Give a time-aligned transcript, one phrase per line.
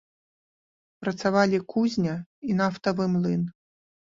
[1.03, 2.17] Працавалі кузня
[2.51, 3.41] і нафтавы млын.